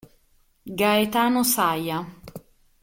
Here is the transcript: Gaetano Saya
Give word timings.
Gaetano 0.73 1.45
Saya 1.45 2.01